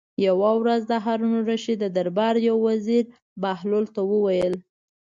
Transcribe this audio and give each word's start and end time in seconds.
یوه 0.27 0.51
ورځ 0.61 0.81
د 0.87 0.93
هارون 1.05 1.33
الرشید 1.39 1.77
د 1.81 1.85
دربار 1.97 2.35
یو 2.47 2.57
وزیر 2.67 3.05
بهلول 3.41 3.85
ته 3.95 4.01
وویل. 4.11 4.53